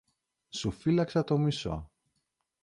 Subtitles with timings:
[0.49, 1.91] Σου φύλαξα το μισό.